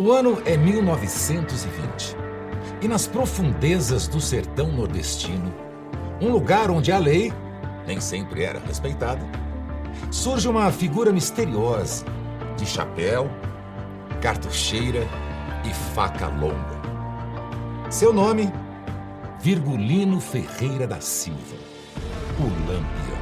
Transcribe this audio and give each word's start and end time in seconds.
O 0.00 0.12
ano 0.12 0.40
é 0.46 0.56
1920. 0.56 2.16
E 2.80 2.88
nas 2.88 3.06
profundezas 3.06 4.08
do 4.08 4.18
sertão 4.18 4.72
nordestino, 4.72 5.52
um 6.22 6.32
lugar 6.32 6.70
onde 6.70 6.90
a 6.90 6.96
lei 6.96 7.30
nem 7.86 8.00
sempre 8.00 8.42
era 8.42 8.58
respeitada, 8.60 9.20
surge 10.10 10.48
uma 10.48 10.72
figura 10.72 11.12
misteriosa, 11.12 12.06
de 12.56 12.64
chapéu, 12.64 13.30
cartucheira 14.22 15.06
e 15.68 15.94
faca 15.94 16.28
longa. 16.28 16.80
Seu 17.90 18.10
nome? 18.10 18.50
Virgulino 19.38 20.18
Ferreira 20.18 20.86
da 20.86 21.02
Silva, 21.02 21.56
o 22.38 22.44
Lampião. 22.44 23.20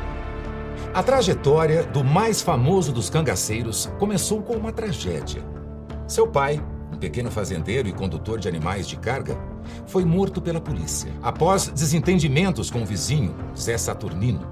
A 0.94 1.02
trajetória 1.02 1.82
do 1.82 2.04
mais 2.04 2.40
famoso 2.40 2.92
dos 2.92 3.10
cangaceiros 3.10 3.90
começou 3.98 4.42
com 4.42 4.54
uma 4.54 4.70
tragédia. 4.70 5.57
Seu 6.08 6.26
pai, 6.26 6.58
um 6.90 6.96
pequeno 6.96 7.30
fazendeiro 7.30 7.86
e 7.86 7.92
condutor 7.92 8.40
de 8.40 8.48
animais 8.48 8.88
de 8.88 8.96
carga, 8.96 9.38
foi 9.86 10.06
morto 10.06 10.40
pela 10.40 10.58
polícia 10.58 11.12
após 11.22 11.68
desentendimentos 11.68 12.70
com 12.70 12.80
o 12.80 12.86
vizinho, 12.86 13.36
Zé 13.54 13.76
Saturnino. 13.76 14.48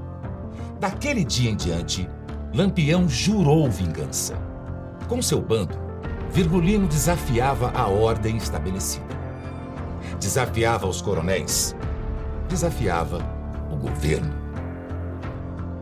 Daquele 0.79 1.25
dia 1.25 1.51
em 1.51 1.57
diante, 1.57 2.07
Lampião 2.55 3.09
jurou 3.09 3.71
vingança. 3.71 4.37
Com 5.09 5.23
seu 5.23 5.41
bando, 5.41 5.75
Virgulino 6.31 6.87
desafiava 6.87 7.73
a 7.75 7.87
ordem 7.87 8.37
estabelecida. 8.37 9.07
Desafiava 10.21 10.87
os 10.87 11.01
coronéis. 11.01 11.75
Desafiava 12.51 13.19
o 13.73 13.77
governo. 13.77 14.35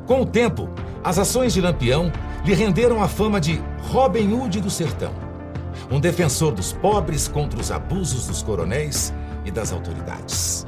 Com 0.06 0.22
o 0.22 0.26
tempo, 0.26 0.68
as 1.02 1.18
ações 1.18 1.52
de 1.52 1.60
Lampião 1.60 2.12
lhe 2.44 2.54
renderam 2.54 3.02
a 3.02 3.08
fama 3.08 3.40
de 3.40 3.60
Robin 3.90 4.32
Hood 4.32 4.60
do 4.60 4.70
Sertão, 4.70 5.23
um 5.90 6.00
defensor 6.00 6.52
dos 6.52 6.72
pobres 6.72 7.28
contra 7.28 7.60
os 7.60 7.70
abusos 7.70 8.26
dos 8.26 8.42
coronéis 8.42 9.12
e 9.44 9.50
das 9.50 9.72
autoridades. 9.72 10.66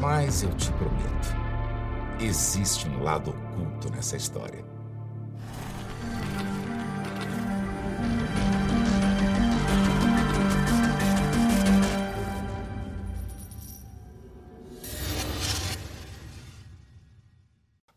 Mas 0.00 0.42
eu 0.42 0.50
te 0.50 0.72
prometo, 0.72 1.36
existe 2.20 2.88
um 2.88 3.02
lado 3.02 3.30
oculto 3.30 3.90
nessa 3.90 4.16
história. 4.16 4.64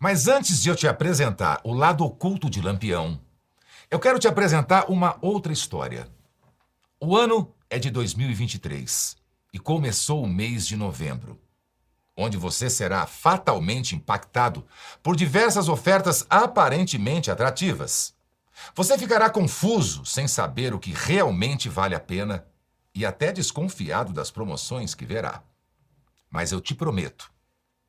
Mas 0.01 0.27
antes 0.27 0.59
de 0.63 0.67
eu 0.67 0.75
te 0.75 0.87
apresentar 0.87 1.61
o 1.63 1.71
lado 1.71 2.03
oculto 2.03 2.49
de 2.49 2.59
Lampião, 2.59 3.19
eu 3.91 3.99
quero 3.99 4.17
te 4.17 4.27
apresentar 4.27 4.89
uma 4.89 5.17
outra 5.21 5.51
história. 5.51 6.09
O 6.97 7.17
ano 7.17 7.53
é 7.69 7.77
de 7.77 7.91
2023 7.91 9.17
e 9.51 9.59
começou 9.59 10.23
o 10.23 10.29
mês 10.29 10.65
de 10.65 10.77
novembro, 10.77 11.37
onde 12.15 12.37
você 12.37 12.69
será 12.69 13.05
fatalmente 13.05 13.93
impactado 13.93 14.65
por 15.03 15.17
diversas 15.17 15.67
ofertas 15.67 16.25
aparentemente 16.29 17.29
atrativas. 17.29 18.15
Você 18.73 18.97
ficará 18.97 19.29
confuso 19.29 20.05
sem 20.05 20.25
saber 20.25 20.73
o 20.73 20.79
que 20.79 20.93
realmente 20.93 21.67
vale 21.67 21.93
a 21.93 21.99
pena 21.99 22.45
e 22.95 23.05
até 23.05 23.33
desconfiado 23.33 24.13
das 24.13 24.31
promoções 24.31 24.95
que 24.95 25.05
verá. 25.05 25.43
Mas 26.29 26.53
eu 26.53 26.61
te 26.61 26.73
prometo, 26.73 27.29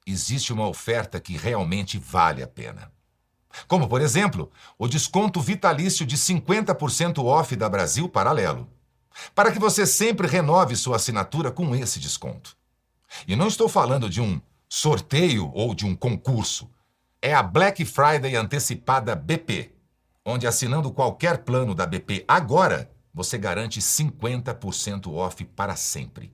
existe 0.05 0.53
uma 0.53 0.67
oferta 0.67 1.21
que 1.21 1.37
realmente 1.37 1.97
vale 1.97 2.43
a 2.43 2.49
pena. 2.49 2.91
Como, 3.67 3.89
por 3.89 4.01
exemplo, 4.01 4.51
o 4.79 4.89
desconto 4.89 5.41
vitalício 5.41 6.07
de 6.07 6.17
50% 6.17 7.25
off 7.25 7.55
da 7.57 7.69
Brasil 7.69 8.09
Paralelo 8.09 8.69
para 9.35 9.53
que 9.53 9.59
você 9.59 9.87
sempre 9.87 10.27
renove 10.27 10.77
sua 10.77 10.97
assinatura 10.97 11.51
com 11.51 11.75
esse 11.75 11.99
desconto. 11.99 12.57
E 13.27 13.37
não 13.37 13.49
estou 13.49 13.69
falando 13.69 14.09
de 14.09 14.21
um 14.21 14.41
sorteio 14.69 15.51
ou 15.55 15.75
de 15.75 15.85
um 15.85 15.95
concurso. 15.95 16.71
É 17.21 17.35
a 17.35 17.43
Black 17.43 17.85
Friday 17.85 18.35
antecipada 18.35 19.15
BP, 19.15 19.73
onde 20.25 20.47
assinando 20.47 20.91
qualquer 20.91 21.39
plano 21.39 21.75
da 21.75 21.87
BP 21.87 22.25
agora, 22.27 22.91
você 23.15 23.37
garante 23.37 23.81
50% 23.81 25.13
off 25.13 25.45
para 25.45 25.77
sempre. 25.77 26.33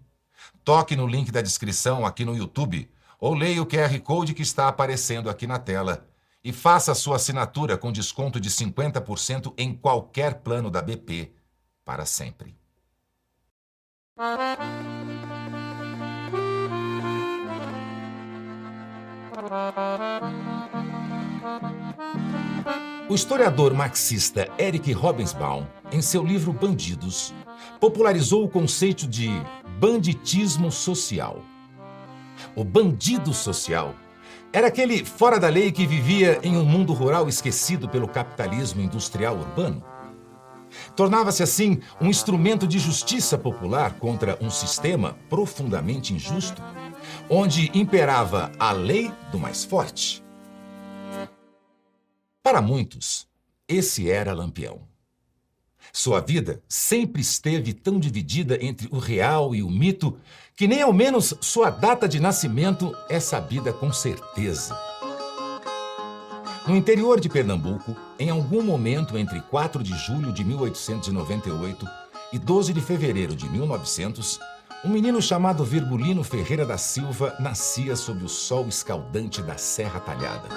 Toque 0.64 0.94
no 0.94 1.06
link 1.06 1.32
da 1.32 1.42
descrição 1.42 2.06
aqui 2.06 2.24
no 2.24 2.36
YouTube 2.36 2.88
ou 3.20 3.34
leia 3.34 3.60
o 3.60 3.66
QR 3.66 3.98
Code 4.00 4.34
que 4.34 4.42
está 4.42 4.68
aparecendo 4.68 5.28
aqui 5.28 5.46
na 5.46 5.58
tela 5.58 6.07
e 6.42 6.52
faça 6.52 6.94
sua 6.94 7.16
assinatura 7.16 7.76
com 7.76 7.92
desconto 7.92 8.40
de 8.40 8.50
50% 8.50 9.52
em 9.58 9.74
qualquer 9.74 10.40
plano 10.40 10.70
da 10.70 10.80
BP 10.80 11.32
para 11.84 12.06
sempre. 12.06 12.56
O 23.08 23.14
historiador 23.14 23.72
marxista 23.72 24.48
Eric 24.58 24.92
Robensbaum, 24.92 25.66
em 25.90 26.02
seu 26.02 26.22
livro 26.22 26.52
Bandidos, 26.52 27.32
popularizou 27.80 28.44
o 28.44 28.48
conceito 28.48 29.06
de 29.06 29.28
banditismo 29.78 30.70
social. 30.70 31.42
O 32.54 32.64
bandido 32.64 33.32
social 33.32 33.94
era 34.52 34.68
aquele 34.68 35.04
fora 35.04 35.38
da 35.38 35.48
lei 35.48 35.70
que 35.70 35.86
vivia 35.86 36.40
em 36.42 36.56
um 36.56 36.64
mundo 36.64 36.92
rural 36.92 37.28
esquecido 37.28 37.88
pelo 37.88 38.08
capitalismo 38.08 38.80
industrial 38.80 39.36
urbano. 39.36 39.84
Tornava-se 40.94 41.42
assim 41.42 41.80
um 42.00 42.08
instrumento 42.08 42.66
de 42.66 42.78
justiça 42.78 43.38
popular 43.38 43.94
contra 43.98 44.38
um 44.40 44.50
sistema 44.50 45.16
profundamente 45.28 46.14
injusto, 46.14 46.62
onde 47.28 47.70
imperava 47.78 48.50
a 48.58 48.72
lei 48.72 49.12
do 49.30 49.38
mais 49.38 49.64
forte. 49.64 50.22
Para 52.42 52.62
muitos, 52.62 53.26
esse 53.66 54.10
era 54.10 54.32
Lampião. 54.32 54.80
Sua 55.92 56.20
vida 56.20 56.62
sempre 56.68 57.20
esteve 57.20 57.72
tão 57.72 57.98
dividida 57.98 58.58
entre 58.62 58.88
o 58.90 58.98
real 58.98 59.54
e 59.54 59.62
o 59.62 59.70
mito 59.70 60.18
que 60.56 60.66
nem 60.66 60.82
ao 60.82 60.92
menos 60.92 61.34
sua 61.40 61.70
data 61.70 62.08
de 62.08 62.18
nascimento 62.18 62.94
é 63.08 63.20
sabida 63.20 63.72
com 63.72 63.92
certeza. 63.92 64.76
No 66.66 66.76
interior 66.76 67.18
de 67.18 67.28
Pernambuco, 67.28 67.96
em 68.18 68.28
algum 68.28 68.62
momento 68.62 69.16
entre 69.16 69.40
4 69.40 69.82
de 69.82 69.96
julho 69.96 70.32
de 70.32 70.44
1898 70.44 71.86
e 72.32 72.38
12 72.38 72.74
de 72.74 72.80
fevereiro 72.80 73.34
de 73.34 73.48
1900, 73.48 74.38
um 74.84 74.90
menino 74.90 75.20
chamado 75.22 75.64
Virgulino 75.64 76.22
Ferreira 76.22 76.66
da 76.66 76.76
Silva 76.76 77.34
nascia 77.40 77.96
sob 77.96 78.24
o 78.24 78.28
sol 78.28 78.68
escaldante 78.68 79.40
da 79.40 79.56
Serra 79.56 79.98
Talhada. 79.98 80.48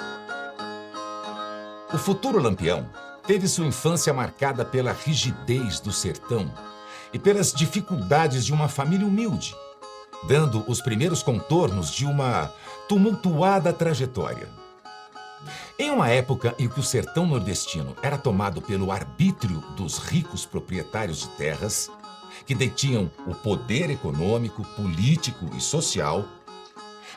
O 1.94 1.98
futuro 1.98 2.40
lampião 2.40 2.88
teve 3.26 3.48
sua 3.48 3.66
infância 3.66 4.12
marcada 4.12 4.64
pela 4.64 4.92
rigidez 4.92 5.80
do 5.80 5.92
sertão 5.92 6.52
e 7.12 7.18
pelas 7.18 7.52
dificuldades 7.52 8.44
de 8.44 8.52
uma 8.52 8.68
família 8.68 9.06
humilde, 9.06 9.54
dando 10.26 10.64
os 10.68 10.80
primeiros 10.80 11.22
contornos 11.22 11.90
de 11.90 12.06
uma 12.06 12.52
tumultuada 12.88 13.72
trajetória. 13.72 14.48
Em 15.78 15.90
uma 15.90 16.08
época 16.08 16.54
em 16.58 16.68
que 16.68 16.80
o 16.80 16.82
sertão 16.82 17.26
nordestino 17.26 17.96
era 18.02 18.16
tomado 18.16 18.62
pelo 18.62 18.92
arbítrio 18.92 19.60
dos 19.76 19.98
ricos 19.98 20.46
proprietários 20.46 21.20
de 21.20 21.28
terras, 21.30 21.90
que 22.46 22.54
detinham 22.54 23.10
o 23.26 23.34
poder 23.34 23.90
econômico, 23.90 24.64
político 24.76 25.50
e 25.56 25.60
social, 25.60 26.24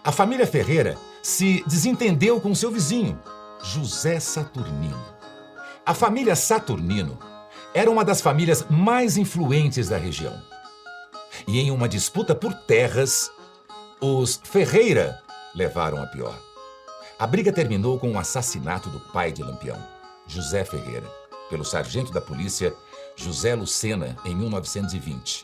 a 0.03 0.11
família 0.11 0.45
Ferreira 0.45 0.97
se 1.23 1.63
desentendeu 1.65 2.39
com 2.39 2.53
seu 2.53 2.69
vizinho, 2.69 3.19
José 3.63 4.19
Saturnino. 4.19 5.14
A 5.85 5.93
família 5.93 6.35
Saturnino 6.35 7.19
era 7.71 7.91
uma 7.91 8.03
das 8.03 8.19
famílias 8.19 8.65
mais 8.67 9.17
influentes 9.17 9.87
da 9.87 9.97
região. 9.97 10.33
E 11.47 11.59
em 11.59 11.69
uma 11.69 11.87
disputa 11.87 12.33
por 12.33 12.53
terras, 12.53 13.29
os 14.01 14.41
Ferreira 14.43 15.21
levaram 15.53 16.01
a 16.01 16.07
pior. 16.07 16.35
A 17.19 17.27
briga 17.27 17.53
terminou 17.53 17.99
com 17.99 18.11
o 18.11 18.17
assassinato 18.17 18.89
do 18.89 18.99
pai 18.99 19.31
de 19.31 19.43
Lampião, 19.43 19.77
José 20.25 20.65
Ferreira, 20.65 21.07
pelo 21.51 21.63
sargento 21.63 22.11
da 22.11 22.19
polícia 22.19 22.73
José 23.15 23.53
Lucena, 23.53 24.17
em 24.25 24.35
1920. 24.35 25.43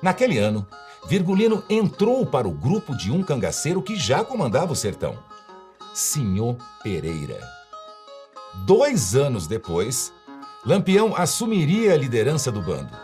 Naquele 0.00 0.38
ano, 0.38 0.64
Virgulino 1.06 1.64
entrou 1.68 2.24
para 2.24 2.46
o 2.46 2.52
grupo 2.52 2.96
de 2.96 3.10
um 3.10 3.24
cangaceiro 3.24 3.82
que 3.82 3.96
já 3.96 4.22
comandava 4.22 4.72
o 4.72 4.76
sertão, 4.76 5.18
Senhor 5.92 6.56
Pereira. 6.82 7.63
Dois 8.62 9.14
anos 9.14 9.46
depois, 9.46 10.12
Lampião 10.64 11.14
assumiria 11.16 11.92
a 11.92 11.96
liderança 11.96 12.50
do 12.50 12.62
bando, 12.62 12.96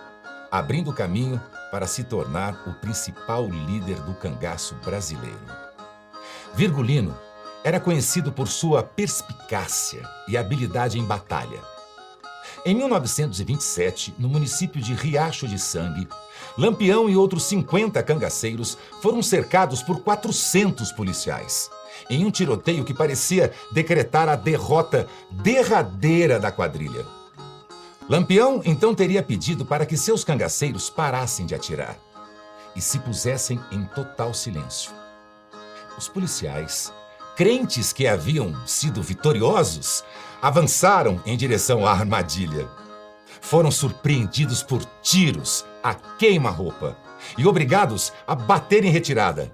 abrindo 0.51 0.93
caminho 0.93 1.41
para 1.71 1.87
se 1.87 2.05
tornar 2.05 2.67
o 2.67 2.75
principal 2.75 3.47
líder 3.47 4.01
do 4.01 4.15
cangaço 4.15 4.75
brasileiro. 4.77 5.37
Virgulino 6.55 7.15
era 7.63 7.79
conhecido 7.79 8.33
por 8.33 8.49
sua 8.49 8.83
perspicácia 8.83 10.09
e 10.27 10.37
habilidade 10.37 10.99
em 10.99 11.05
batalha. 11.05 11.61
Em 12.65 12.75
1927, 12.75 14.15
no 14.19 14.29
município 14.29 14.81
de 14.81 14.95
Riacho 14.95 15.47
de 15.47 15.59
Sangue, 15.59 16.09
Lampião 16.57 17.09
e 17.09 17.17
outros 17.17 17.45
50 17.45 18.03
cangaceiros 18.03 18.79
foram 19.03 19.23
cercados 19.23 19.83
por 19.83 20.01
400 20.01 20.93
policiais, 20.93 21.71
em 22.09 22.25
um 22.25 22.31
tiroteio 22.31 22.85
que 22.85 22.95
parecia 22.95 23.53
decretar 23.73 24.29
a 24.29 24.37
derrota 24.37 25.07
derradeira 25.31 26.39
da 26.39 26.51
quadrilha. 26.51 27.05
Lampião 28.09 28.61
então 28.65 28.95
teria 28.95 29.23
pedido 29.23 29.65
para 29.65 29.87
que 29.87 29.97
seus 29.97 30.25
cangaceiros 30.25 30.91
parassem 30.91 31.47
de 31.47 31.55
atirar 31.55 31.97
e 32.75 32.81
se 32.81 32.99
pusessem 32.99 33.61
em 33.71 33.85
total 33.85 34.35
silêncio. 34.35 34.93
Os 35.97 36.09
policiais, 36.09 36.93
crentes 37.37 37.93
que 37.93 38.07
haviam 38.07 38.55
sido 38.67 39.03
vitoriosos, 39.03 40.03
avançaram 40.43 41.23
em 41.25 41.37
direção 41.37 41.87
à 41.87 41.93
armadilha. 41.93 42.69
Foram 43.41 43.71
surpreendidos 43.71 44.63
por 44.63 44.85
tiros 45.03 45.65
a 45.83 45.95
queima-roupa 45.95 46.97
e 47.39 47.47
obrigados 47.47 48.13
a 48.27 48.35
bater 48.35 48.85
em 48.85 48.91
retirada. 48.91 49.53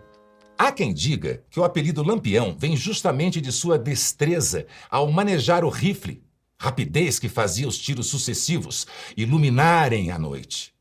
Há 0.59 0.73
quem 0.73 0.95
diga 0.95 1.45
que 1.51 1.61
o 1.61 1.65
apelido 1.65 2.03
Lampião 2.03 2.57
vem 2.59 2.75
justamente 2.75 3.41
de 3.41 3.53
sua 3.53 3.79
destreza 3.79 4.67
ao 4.91 5.11
manejar 5.11 5.65
o 5.65 5.69
rifle, 5.69 6.25
rapidez 6.59 7.19
que 7.19 7.29
fazia 7.29 7.69
os 7.69 7.79
tiros 7.79 8.07
sucessivos 8.07 8.87
iluminarem 9.17 10.11
a 10.11 10.19
noite. 10.19 10.75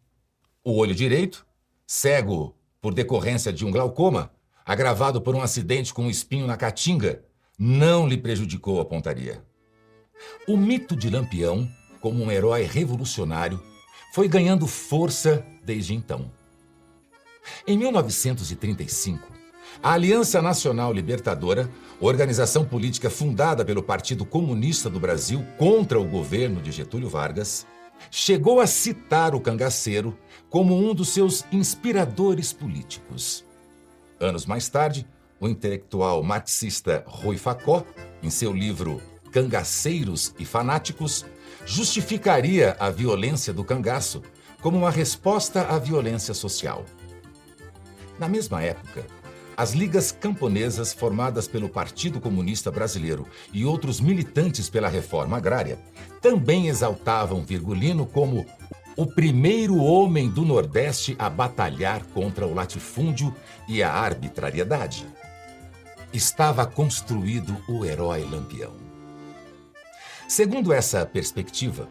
O 0.63 0.77
olho 0.77 0.95
direito, 0.95 1.45
cego 1.85 2.55
por 2.81 2.93
decorrência 2.93 3.51
de 3.51 3.65
um 3.65 3.71
glaucoma, 3.71 4.31
agravado 4.65 5.21
por 5.21 5.35
um 5.35 5.41
acidente 5.41 5.93
com 5.93 6.03
um 6.03 6.09
espinho 6.09 6.47
na 6.47 6.55
caatinga, 6.55 7.25
não 7.59 8.07
lhe 8.07 8.17
prejudicou 8.17 8.79
a 8.79 8.85
pontaria. 8.85 9.43
O 10.47 10.55
mito 10.55 10.95
de 10.95 11.09
Lampião, 11.09 11.69
como 11.99 12.23
um 12.23 12.31
herói 12.31 12.63
revolucionário, 12.63 13.61
foi 14.13 14.29
ganhando 14.29 14.65
força 14.67 15.45
desde 15.63 15.93
então. 15.93 16.31
Em 17.67 17.77
1935, 17.77 19.35
a 19.81 19.93
Aliança 19.93 20.41
Nacional 20.41 20.91
Libertadora, 20.91 21.69
organização 21.99 22.65
política 22.65 23.09
fundada 23.09 23.63
pelo 23.63 23.83
Partido 23.83 24.25
Comunista 24.25 24.89
do 24.89 24.99
Brasil 24.99 25.45
contra 25.57 25.99
o 25.99 26.05
governo 26.05 26.61
de 26.61 26.71
Getúlio 26.71 27.09
Vargas, 27.09 27.67
chegou 28.09 28.59
a 28.59 28.67
citar 28.67 29.35
o 29.35 29.41
cangaceiro 29.41 30.17
como 30.49 30.75
um 30.75 30.93
dos 30.93 31.09
seus 31.09 31.45
inspiradores 31.51 32.51
políticos. 32.51 33.45
Anos 34.19 34.45
mais 34.45 34.69
tarde, 34.69 35.07
o 35.39 35.47
intelectual 35.47 36.23
marxista 36.23 37.03
Rui 37.07 37.37
Facó, 37.37 37.85
em 38.23 38.29
seu 38.29 38.53
livro 38.53 39.01
Cangaceiros 39.31 40.33
e 40.39 40.45
Fanáticos, 40.45 41.25
justificaria 41.65 42.75
a 42.79 42.89
violência 42.89 43.53
do 43.53 43.63
cangaço 43.63 44.21
como 44.61 44.77
uma 44.77 44.89
resposta 44.89 45.63
à 45.63 45.77
violência 45.77 46.33
social. 46.33 46.85
Na 48.17 48.29
mesma 48.29 48.63
época, 48.63 49.05
as 49.57 49.71
ligas 49.71 50.11
camponesas 50.11 50.93
formadas 50.93 51.47
pelo 51.47 51.69
Partido 51.69 52.19
Comunista 52.19 52.69
Brasileiro 52.69 53.25
e 53.53 53.65
outros 53.65 54.01
militantes 54.01 54.69
pela 54.69 54.89
reforma 54.89 55.37
agrária 55.37 55.79
também 56.21 56.67
exaltavam 56.67 57.45
Virgulino 57.45 58.05
como 58.05 58.45
o 58.97 59.05
primeiro 59.05 59.77
homem 59.77 60.29
do 60.29 60.43
Nordeste 60.43 61.15
a 61.19 61.29
batalhar 61.29 62.03
contra 62.07 62.45
o 62.45 62.53
latifúndio 62.53 63.33
e 63.67 63.83
a 63.83 63.91
arbitrariedade. 63.91 65.05
Estava 66.13 66.65
construído 66.65 67.57
o 67.67 67.85
herói 67.85 68.23
Lampião. 68.23 68.73
Segundo 70.27 70.73
essa 70.73 71.05
perspectiva, 71.05 71.87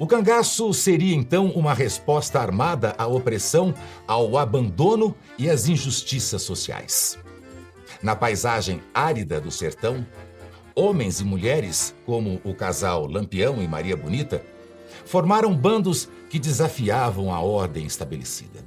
o 0.00 0.06
cangaço 0.06 0.72
seria 0.72 1.14
então 1.14 1.48
uma 1.50 1.74
resposta 1.74 2.40
armada 2.40 2.94
à 2.96 3.06
opressão, 3.06 3.74
ao 4.06 4.38
abandono 4.38 5.14
e 5.38 5.50
às 5.50 5.68
injustiças 5.68 6.40
sociais. 6.40 7.18
Na 8.02 8.16
paisagem 8.16 8.80
árida 8.94 9.38
do 9.38 9.50
sertão, 9.50 10.06
homens 10.74 11.20
e 11.20 11.24
mulheres, 11.24 11.94
como 12.06 12.40
o 12.42 12.54
casal 12.54 13.06
Lampião 13.06 13.62
e 13.62 13.68
Maria 13.68 13.94
Bonita, 13.94 14.42
formaram 15.04 15.54
bandos 15.54 16.08
que 16.30 16.38
desafiavam 16.38 17.30
a 17.30 17.40
ordem 17.40 17.84
estabelecida. 17.84 18.64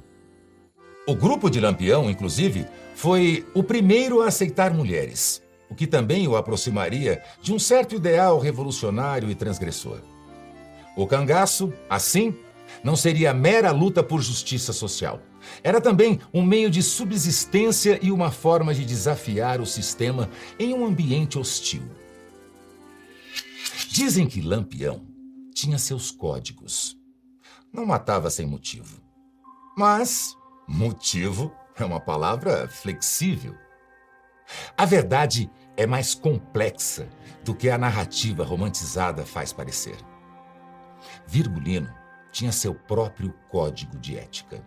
O 1.04 1.16
grupo 1.16 1.50
de 1.50 1.58
Lampião, 1.58 2.08
inclusive, 2.08 2.64
foi 2.94 3.44
o 3.52 3.64
primeiro 3.64 4.22
a 4.22 4.28
aceitar 4.28 4.72
mulheres 4.72 5.42
o 5.68 5.74
que 5.74 5.86
também 5.88 6.28
o 6.28 6.36
aproximaria 6.36 7.20
de 7.42 7.52
um 7.52 7.58
certo 7.58 7.96
ideal 7.96 8.38
revolucionário 8.38 9.28
e 9.28 9.34
transgressor. 9.34 10.13
O 10.96 11.06
cangaço, 11.06 11.72
assim, 11.88 12.36
não 12.82 12.96
seria 12.96 13.34
mera 13.34 13.70
luta 13.70 14.02
por 14.02 14.20
justiça 14.20 14.72
social. 14.72 15.20
Era 15.62 15.80
também 15.80 16.20
um 16.32 16.42
meio 16.42 16.70
de 16.70 16.82
subsistência 16.82 17.98
e 18.02 18.10
uma 18.10 18.30
forma 18.30 18.72
de 18.72 18.84
desafiar 18.84 19.60
o 19.60 19.66
sistema 19.66 20.30
em 20.58 20.72
um 20.72 20.84
ambiente 20.84 21.38
hostil. 21.38 21.82
Dizem 23.90 24.26
que 24.26 24.40
Lampião 24.40 25.06
tinha 25.54 25.78
seus 25.78 26.10
códigos. 26.10 26.96
Não 27.72 27.84
matava 27.84 28.30
sem 28.30 28.46
motivo. 28.46 29.00
Mas 29.76 30.36
motivo 30.66 31.52
é 31.76 31.84
uma 31.84 32.00
palavra 32.00 32.68
flexível. 32.68 33.54
A 34.76 34.84
verdade 34.84 35.50
é 35.76 35.86
mais 35.86 36.14
complexa 36.14 37.08
do 37.44 37.54
que 37.54 37.68
a 37.68 37.78
narrativa 37.78 38.44
romantizada 38.44 39.24
faz 39.24 39.52
parecer. 39.52 39.96
Virgulino 41.26 41.92
tinha 42.30 42.52
seu 42.52 42.74
próprio 42.74 43.32
código 43.48 43.96
de 43.98 44.18
ética. 44.18 44.64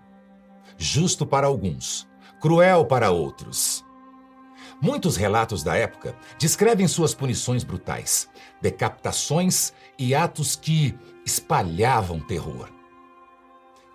Justo 0.78 1.26
para 1.26 1.48
alguns, 1.48 2.08
cruel 2.40 2.86
para 2.86 3.12
outros. 3.12 3.86
Muitos 4.82 5.18
relatos 5.18 5.64
da 5.64 5.76
época 5.76 6.16
descrevem 6.38 6.88
suas 6.88 7.14
punições 7.14 7.64
brutais, 7.64 8.30
decapitações 8.62 9.74
e 9.98 10.14
atos 10.14 10.56
que 10.56 10.98
espalhavam 11.26 12.20
terror. 12.20 12.70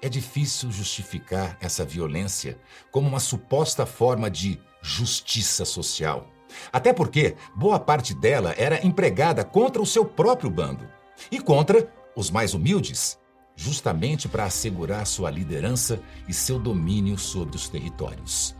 É 0.00 0.09
difícil 0.09 0.73
justificar 0.73 1.56
essa 1.61 1.85
violência 1.85 2.59
como 2.91 3.09
uma 3.09 3.20
suposta 3.20 3.87
forma 3.87 4.29
de 4.29 4.61
justiça 4.82 5.64
social. 5.64 6.26
Até 6.73 6.93
porque 6.93 7.37
boa 7.55 7.79
parte 7.79 8.12
dela 8.12 8.53
era 8.59 8.85
empregada 8.85 9.44
contra 9.44 9.81
o 9.81 9.87
seu 9.87 10.05
próprio 10.05 10.50
bando 10.50 10.88
e 11.31 11.41
contra 11.41 11.88
os 12.17 12.31
mais 12.31 12.55
humildes, 12.55 13.19
justamente 13.55 14.29
para 14.29 14.44
assegurar 14.44 15.06
sua 15.06 15.31
liderança 15.31 16.00
e 16.29 16.32
seu 16.32 16.59
domínio 16.59 17.19
sobre 17.19 17.57
os 17.57 17.69
territórios. 17.69 18.54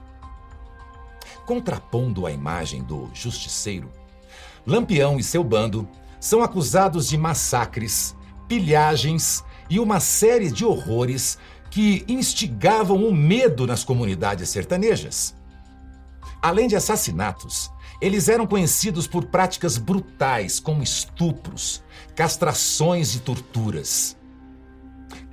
Contrapondo 1.47 2.27
a 2.27 2.31
imagem 2.31 2.83
do 2.83 3.11
justiceiro, 3.13 3.91
Lampião 4.67 5.19
e 5.19 5.25
seu 5.25 5.43
bando 5.43 5.89
são 6.21 6.43
acusados 6.43 7.09
de 7.09 7.19
massacres, 7.19 8.15
pilhagens 8.47 9.43
e 9.69 9.81
uma 9.81 9.99
série 9.99 10.53
de 10.53 10.65
horrores 10.65 11.37
que 11.69 12.05
instigavam 12.07 13.05
o 13.05 13.13
medo 13.13 13.67
nas 13.67 13.83
comunidades 13.83 14.49
sertanejas. 14.51 15.35
Além 16.41 16.69
de 16.69 16.77
assassinatos, 16.77 17.72
eles 18.03 18.29
eram 18.29 18.49
conhecidos 18.49 19.07
por 19.07 19.27
práticas 19.27 19.79
brutais, 19.79 20.59
como 20.59 20.83
estupros, 20.83 21.85
castrações 22.17 23.15
e 23.15 23.21
torturas. 23.21 24.17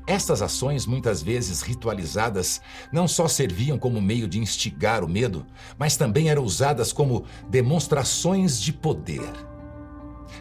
Estas 0.06 0.40
ações, 0.44 0.86
muitas 0.86 1.24
vezes 1.24 1.64
ritualizadas, 1.64 2.62
não 2.92 3.08
só 3.08 3.28
serviam 3.28 3.80
como 3.80 4.00
meio 4.00 4.28
de 4.28 4.38
instigar 4.38 5.04
o 5.04 5.10
medo, 5.10 5.48
mas 5.80 5.98
também 5.98 6.30
eram 6.30 6.44
usadas 6.44 6.94
como 6.94 7.26
demonstrações 7.50 8.62
de 8.62 8.72
poder. 8.72 9.32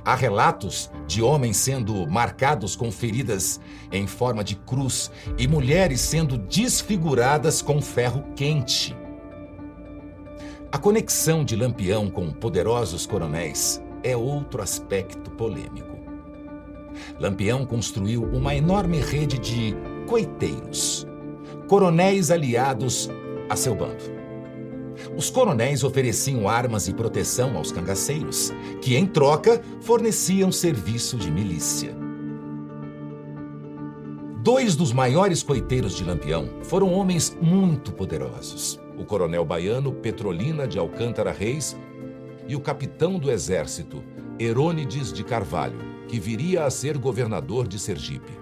Há 0.04 0.14
relatos 0.14 0.90
de 1.06 1.22
homens 1.22 1.56
sendo 1.56 2.06
marcados 2.06 2.76
com 2.76 2.92
feridas 2.92 3.58
em 3.90 4.06
forma 4.06 4.44
de 4.44 4.54
cruz 4.54 5.10
e 5.38 5.48
mulheres 5.48 6.02
sendo 6.02 6.36
desfiguradas 6.36 7.62
com 7.62 7.80
ferro 7.80 8.22
quente. 8.36 8.94
A 10.70 10.76
conexão 10.76 11.46
de 11.46 11.56
Lampião 11.56 12.10
com 12.10 12.30
poderosos 12.30 13.06
coronéis 13.06 13.82
é 14.02 14.14
outro 14.14 14.60
aspecto 14.60 15.30
polêmico. 15.30 15.96
Lampião 17.18 17.64
construiu 17.64 18.22
uma 18.24 18.54
enorme 18.54 19.00
rede 19.00 19.38
de 19.38 19.74
coiteiros, 20.06 21.06
coronéis 21.66 22.30
aliados 22.30 23.08
a 23.48 23.56
seu 23.56 23.74
bando. 23.74 24.04
Os 25.16 25.30
coronéis 25.30 25.82
ofereciam 25.84 26.46
armas 26.46 26.86
e 26.86 26.92
proteção 26.92 27.56
aos 27.56 27.72
cangaceiros, 27.72 28.52
que, 28.82 28.94
em 28.94 29.06
troca, 29.06 29.62
forneciam 29.80 30.52
serviço 30.52 31.16
de 31.16 31.30
milícia. 31.30 31.96
Dois 34.42 34.76
dos 34.76 34.92
maiores 34.92 35.42
coiteiros 35.42 35.94
de 35.94 36.04
Lampião 36.04 36.46
foram 36.62 36.92
homens 36.92 37.34
muito 37.40 37.90
poderosos 37.90 38.78
o 38.98 39.04
coronel 39.04 39.44
baiano 39.44 39.92
Petrolina 39.92 40.66
de 40.66 40.78
Alcântara 40.78 41.32
Reis 41.32 41.76
e 42.48 42.56
o 42.56 42.60
capitão 42.60 43.18
do 43.18 43.30
exército 43.30 44.02
Herônides 44.38 45.12
de 45.12 45.22
Carvalho, 45.22 45.78
que 46.08 46.18
viria 46.18 46.64
a 46.64 46.70
ser 46.70 46.98
governador 46.98 47.68
de 47.68 47.78
Sergipe. 47.78 48.32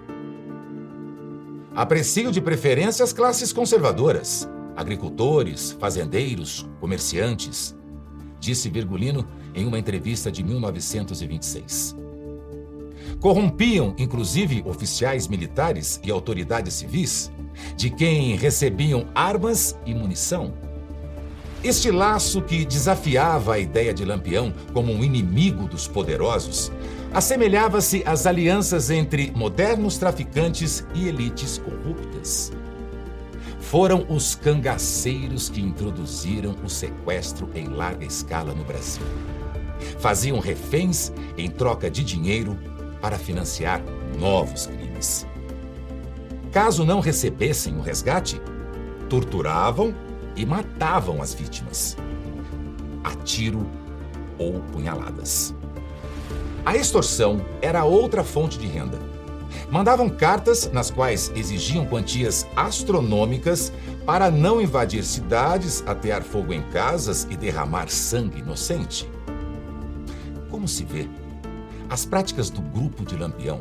Aprecio 1.75 2.31
de 2.31 2.41
preferência 2.41 3.03
as 3.03 3.13
classes 3.13 3.53
conservadoras, 3.53 4.49
agricultores, 4.75 5.73
fazendeiros, 5.73 6.67
comerciantes, 6.79 7.75
disse 8.39 8.69
Virgulino 8.69 9.27
em 9.53 9.65
uma 9.65 9.77
entrevista 9.77 10.31
de 10.31 10.43
1926. 10.43 11.95
Corrompiam, 13.19 13.95
inclusive, 13.97 14.63
oficiais 14.65 15.27
militares 15.27 15.99
e 16.03 16.11
autoridades 16.11 16.75
civis, 16.75 17.31
de 17.75 17.89
quem 17.89 18.35
recebiam 18.35 19.07
armas 19.13 19.77
e 19.85 19.93
munição. 19.93 20.53
Este 21.63 21.91
laço 21.91 22.41
que 22.41 22.63
desafiava 22.65 23.55
a 23.55 23.59
ideia 23.59 23.93
de 23.93 24.05
Lampião 24.05 24.53
como 24.73 24.93
um 24.93 25.03
inimigo 25.03 25.67
dos 25.67 25.87
poderosos 25.87 26.71
assemelhava-se 27.13 28.03
às 28.05 28.25
alianças 28.25 28.89
entre 28.89 29.31
modernos 29.35 29.97
traficantes 29.97 30.85
e 30.93 31.07
elites 31.07 31.57
corruptas. 31.57 32.51
Foram 33.59 34.05
os 34.07 34.35
cangaceiros 34.35 35.49
que 35.49 35.59
introduziram 35.59 36.55
o 36.63 36.69
sequestro 36.69 37.49
em 37.53 37.67
larga 37.67 38.05
escala 38.05 38.53
no 38.53 38.63
Brasil. 38.63 39.03
Faziam 39.99 40.39
reféns 40.39 41.11
em 41.37 41.49
troca 41.49 41.89
de 41.89 42.03
dinheiro 42.03 42.57
para 43.01 43.17
financiar 43.17 43.81
novos 44.17 44.67
crimes. 44.67 45.27
Caso 46.51 46.85
não 46.85 46.99
recebessem 46.99 47.77
o 47.77 47.81
resgate, 47.81 48.41
torturavam 49.09 49.93
e 50.35 50.45
matavam 50.45 51.21
as 51.21 51.33
vítimas, 51.33 51.97
a 53.03 53.11
tiro 53.23 53.67
ou 54.37 54.59
punhaladas. 54.71 55.53
A 56.65 56.75
extorsão 56.75 57.41
era 57.61 57.85
outra 57.85 58.23
fonte 58.23 58.57
de 58.57 58.67
renda. 58.67 58.99
Mandavam 59.69 60.09
cartas 60.09 60.69
nas 60.71 60.91
quais 60.91 61.31
exigiam 61.35 61.85
quantias 61.85 62.45
astronômicas 62.55 63.71
para 64.05 64.29
não 64.29 64.61
invadir 64.61 65.03
cidades, 65.03 65.83
atear 65.85 66.23
fogo 66.23 66.53
em 66.53 66.61
casas 66.69 67.27
e 67.29 67.35
derramar 67.35 67.89
sangue 67.89 68.39
inocente. 68.39 69.09
Como 70.49 70.67
se 70.67 70.83
vê, 70.83 71.09
as 71.89 72.05
práticas 72.05 72.49
do 72.49 72.61
grupo 72.61 73.05
de 73.05 73.15
Lampião 73.15 73.57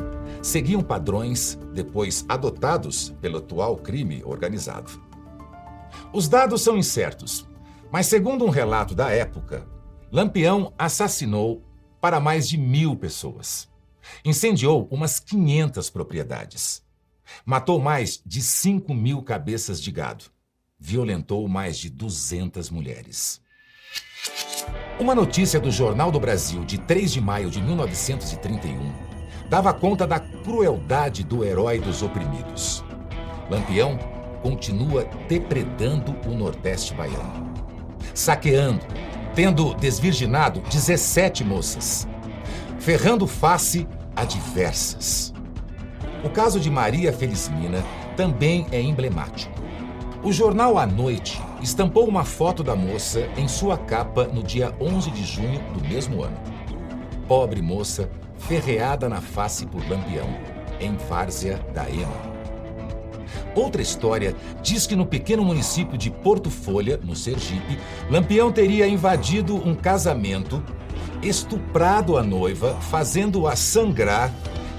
seguiam 0.47 0.81
padrões 0.81 1.59
depois 1.75 2.25
adotados 2.29 3.11
pelo 3.21 3.39
atual 3.39 3.77
crime 3.77 4.23
organizado. 4.25 5.03
Os 6.13 6.29
dados 6.29 6.63
são 6.63 6.77
incertos, 6.77 7.49
mas 7.91 8.07
segundo 8.07 8.45
um 8.45 8.49
relato 8.49 8.95
da 8.95 9.11
época, 9.11 9.67
Lampião 10.11 10.73
assassinou 10.79 11.65
para 12.01 12.21
mais 12.21 12.49
de 12.49 12.57
mil 12.57 12.95
pessoas. 12.95 13.69
Incendiou 14.25 14.87
umas 14.89 15.19
500 15.19 15.91
propriedades. 15.91 16.81
Matou 17.45 17.81
mais 17.81 18.23
de 18.25 18.41
5 18.41 18.95
mil 18.95 19.23
cabeças 19.23 19.83
de 19.83 19.91
gado. 19.91 20.27
Violentou 20.79 21.49
mais 21.49 21.77
de 21.77 21.91
200 21.91 22.71
mulheres. 22.71 23.41
Uma 25.01 25.15
notícia 25.15 25.59
do 25.59 25.73
Jornal 25.73 26.13
do 26.13 26.21
Brasil 26.21 26.65
de 26.65 26.79
3 26.79 27.13
de 27.13 27.21
maio 27.21 27.51
de 27.51 27.61
1931 27.61 29.16
dava 29.49 29.73
conta 29.73 30.07
da 30.07 30.19
crueldade 30.19 31.25
do 31.25 31.45
herói 31.45 31.79
dos 31.79 32.03
oprimidos. 32.03 32.85
Lampião 33.51 33.99
continua 34.43 35.07
depredando 35.29 36.15
o 36.27 36.31
Nordeste 36.31 36.95
baiano, 36.95 37.53
saqueando, 38.15 38.85
tendo 39.35 39.75
desvirginado 39.75 40.61
17 40.61 41.45
moças, 41.45 42.07
ferrando 42.79 43.27
face 43.27 43.87
a 44.15 44.25
diversas. 44.25 45.33
O 46.25 46.31
caso 46.31 46.59
de 46.59 46.71
Maria 46.71 47.13
Felizmina 47.13 47.85
também 48.17 48.67
é 48.73 48.81
emblemático. 48.81 49.55
O 50.23 50.33
jornal 50.33 50.79
A 50.79 50.87
Noite 50.87 51.41
estampou 51.63 52.09
uma 52.09 52.25
foto 52.25 52.65
da 52.65 52.75
moça 52.75 53.29
em 53.37 53.47
sua 53.47 53.77
capa 53.79 54.25
no 54.25 54.43
dia 54.43 54.75
11 54.81 55.11
de 55.11 55.25
junho 55.25 55.61
do 55.73 55.87
mesmo 55.87 56.23
ano. 56.23 56.37
Pobre 57.29 57.63
moça, 57.63 58.11
ferreada 58.39 59.09
na 59.09 59.21
face 59.21 59.67
por 59.67 59.81
Lampião, 59.89 60.29
em 60.81 60.97
Várzea 60.97 61.59
da 61.75 61.89
Ema. 61.89 62.37
Outra 63.55 63.81
história 63.81 64.35
diz 64.63 64.87
que 64.87 64.95
no 64.95 65.07
pequeno 65.07 65.45
município 65.45 65.97
de 65.97 66.11
Porto 66.11 66.51
Folha, 66.51 67.01
no 67.03 67.17
Sergipe, 67.17 67.79
Lampião 68.11 68.53
teria 68.53 68.87
invadido 68.87 69.57
um 69.57 69.75
casamento 69.75 70.63
estuprado 71.23 72.19
a 72.19 72.23
noiva, 72.23 72.75
fazendo-a 72.75 73.57
sangrar 73.57 74.31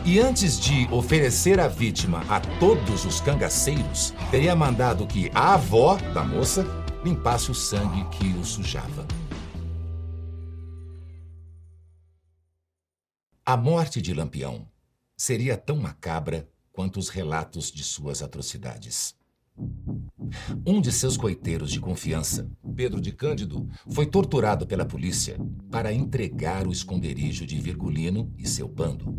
e 0.06 0.20
antes 0.20 0.60
de 0.60 0.88
oferecer 0.92 1.60
a 1.60 1.68
vítima 1.68 2.24
a 2.30 2.40
todos 2.40 3.04
os 3.04 3.20
cangaceiros, 3.20 4.14
teria 4.32 4.56
mandado 4.56 5.06
que 5.06 5.30
a 5.36 5.56
avó 5.56 5.98
da 6.14 6.24
moça 6.24 6.66
limpasse 7.04 7.52
o 7.52 7.56
sangue 7.56 8.06
que 8.12 8.28
o 8.40 8.46
sujava. 8.46 9.06
A 13.50 13.56
morte 13.56 14.01
de 14.01 14.13
Lampião 14.13 14.68
seria 15.16 15.56
tão 15.56 15.77
macabra 15.77 16.50
quanto 16.74 17.00
os 17.00 17.08
relatos 17.08 17.72
de 17.72 17.82
suas 17.82 18.22
atrocidades. 18.22 19.16
Um 20.66 20.82
de 20.82 20.92
seus 20.92 21.16
coiteiros 21.16 21.72
de 21.72 21.80
confiança, 21.80 22.51
Pedro 22.75 23.00
de 23.00 23.13
Cândido, 23.13 23.66
foi 23.89 24.06
torturado 24.06 24.68
pela 24.68 24.86
polícia 24.86 25.39
para 25.72 25.94
entregar 25.94 26.68
o 26.68 26.74
esconderijo 26.74 27.46
de 27.46 27.58
Virgulino 27.58 28.34
e 28.38 28.46
seu 28.46 28.68
bando. 28.68 29.16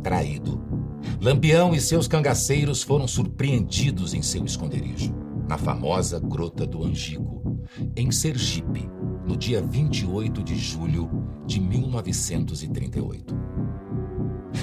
Traído, 0.00 0.62
Lampião 1.20 1.74
e 1.74 1.80
seus 1.80 2.06
cangaceiros 2.06 2.84
foram 2.84 3.08
surpreendidos 3.08 4.14
em 4.14 4.22
seu 4.22 4.44
esconderijo, 4.44 5.12
na 5.48 5.58
famosa 5.58 6.20
Grota 6.20 6.64
do 6.64 6.84
Angico, 6.84 7.66
em 7.96 8.12
Sergipe, 8.12 8.88
no 9.26 9.36
dia 9.36 9.60
28 9.60 10.40
de 10.44 10.56
julho 10.56 11.17
de 11.48 11.58
1938. 11.58 13.34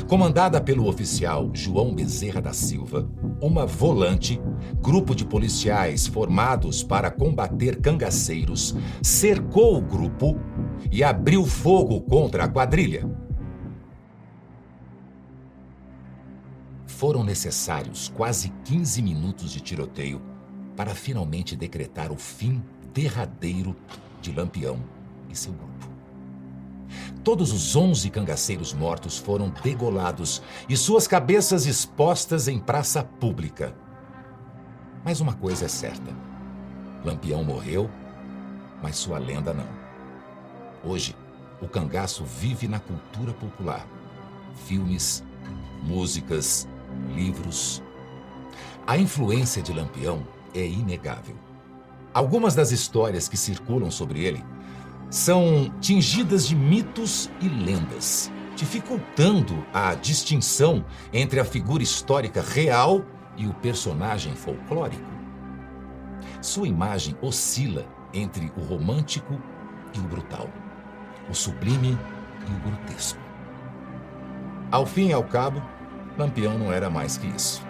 Comandada 0.08 0.62
pelo 0.62 0.88
oficial 0.88 1.50
João 1.52 1.96
Bezerra 1.96 2.40
da 2.40 2.54
Silva, 2.54 3.10
uma 3.42 3.66
volante, 3.66 4.40
grupo 4.80 5.16
de 5.16 5.26
policiais 5.26 6.06
formados 6.06 6.84
para 6.84 7.10
combater 7.10 7.82
cangaceiros, 7.82 8.76
cercou 9.02 9.78
o 9.78 9.82
grupo 9.82 10.40
e 10.92 11.04
abriu 11.04 11.44
fogo 11.44 12.00
contra 12.02 12.44
a 12.44 12.48
quadrilha. 12.48 13.10
Foram 16.86 17.24
necessários 17.24 18.10
quase 18.16 18.50
15 18.64 19.02
minutos 19.02 19.52
de 19.52 19.60
tiroteio 19.60 20.22
para 20.76 20.94
finalmente 20.94 21.56
decretar 21.56 22.12
o 22.12 22.16
fim 22.16 22.64
derradeiro 22.94 23.76
de 24.22 24.32
Lampião 24.32 24.78
e 25.30 25.36
seu 25.36 25.52
grupo. 25.52 25.95
Todos 27.26 27.52
os 27.52 27.76
onze 27.76 28.12
cangaceiros 28.12 28.72
mortos 28.72 29.18
foram 29.18 29.50
degolados 29.64 30.44
e 30.70 30.78
suas 30.78 31.08
cabeças 31.08 31.66
expostas 31.66 32.48
em 32.48 32.60
praça 32.60 33.04
pública. 33.04 33.76
Mas 35.04 35.20
uma 35.22 35.34
coisa 35.34 35.66
é 35.66 35.68
certa: 35.68 36.16
Lampião 37.04 37.44
morreu, 37.44 37.90
mas 38.80 38.98
sua 38.98 39.18
lenda 39.18 39.56
não. 39.56 39.68
Hoje, 40.84 41.16
o 41.60 41.68
cangaço 41.68 42.24
vive 42.24 42.68
na 42.68 42.80
cultura 42.80 43.34
popular. 43.34 43.88
Filmes, 44.68 45.24
músicas, 45.82 46.68
livros. 47.16 47.82
A 48.86 49.00
influência 49.00 49.64
de 49.64 49.74
Lampião 49.74 50.28
é 50.54 50.64
inegável. 50.64 51.36
Algumas 52.14 52.54
das 52.54 52.72
histórias 52.72 53.28
que 53.28 53.36
circulam 53.36 53.90
sobre 53.90 54.24
ele 54.24 54.46
são 55.16 55.72
tingidas 55.80 56.46
de 56.46 56.54
mitos 56.54 57.32
e 57.40 57.48
lendas, 57.48 58.30
dificultando 58.54 59.66
a 59.74 59.94
distinção 59.96 60.84
entre 61.14 61.40
a 61.40 61.46
figura 61.46 61.82
histórica 61.82 62.42
real 62.42 63.02
e 63.38 63.48
o 63.48 63.54
personagem 63.54 64.36
folclórico. 64.36 65.10
Sua 66.42 66.68
imagem 66.68 67.16
oscila 67.22 67.86
entre 68.14 68.52
o 68.58 68.62
romântico 68.62 69.42
e 69.94 70.00
o 70.00 70.04
brutal, 70.04 70.50
o 71.30 71.34
sublime 71.34 71.98
e 72.50 72.52
o 72.52 72.70
grotesco. 72.70 73.20
Ao 74.70 74.86
fim 74.86 75.08
e 75.08 75.14
ao 75.14 75.24
cabo, 75.24 75.64
Lampião 76.18 76.60
não 76.60 76.74
era 76.74 76.90
mais 76.90 77.18
que 77.18 77.28
isso 77.28 77.66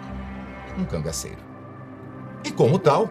um 0.76 0.84
cangaceiro. 0.84 1.38
E 2.44 2.50
como 2.50 2.76
tal, 2.76 3.08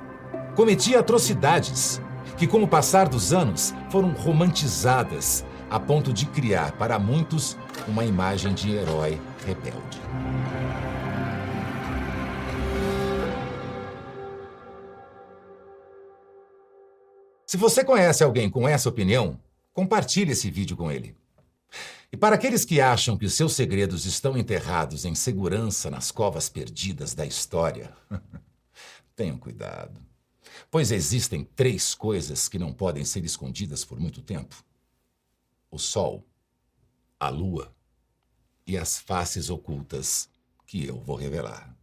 cometia 0.56 1.00
atrocidades 1.00 2.02
que, 2.38 2.48
com 2.48 2.64
o 2.64 2.68
passar 2.68 3.08
dos 3.08 3.34
anos, 3.34 3.74
foram 3.90 4.12
romantizadas 4.12 5.46
a 5.70 5.80
ponto 5.80 6.14
de 6.14 6.26
criar 6.26 6.72
para 6.74 7.00
muitos 7.00 7.58
uma 7.88 8.06
imagem 8.06 8.54
de 8.54 8.72
herói 8.72 9.20
rebelde. 9.46 10.00
Se 17.46 17.58
você 17.58 17.84
conhece 17.84 18.24
alguém 18.24 18.50
com 18.50 18.68
essa 18.68 18.90
opinião, 18.90 19.40
compartilhe 19.72 20.32
esse 20.32 20.50
vídeo 20.50 20.76
com 20.76 20.92
ele. 20.92 21.16
E 22.12 22.18
para 22.18 22.36
aqueles 22.36 22.66
que 22.66 22.82
acham 22.82 23.18
que 23.18 23.26
os 23.26 23.34
seus 23.34 23.54
segredos 23.54 24.06
estão 24.06 24.38
enterrados 24.38 25.06
em 25.06 25.14
segurança 25.14 25.90
nas 25.90 26.12
covas 26.12 26.50
perdidas 26.50 27.14
da 27.14 27.26
história, 27.26 27.94
tenham 29.16 29.38
cuidado. 29.38 30.00
Pois 30.70 30.92
existem 30.92 31.44
três 31.44 31.94
coisas 31.94 32.48
que 32.48 32.60
não 32.60 32.74
podem 32.74 33.06
ser 33.06 33.24
escondidas 33.24 33.86
por 33.86 34.00
muito 34.00 34.22
tempo: 34.22 34.64
o 35.70 35.78
Sol, 35.78 36.24
a 37.20 37.30
Lua 37.30 37.74
e 38.68 38.78
as 38.78 39.00
faces 39.00 39.50
ocultas 39.50 40.30
que 40.66 40.86
eu 40.86 41.00
vou 41.00 41.16
revelar. 41.16 41.76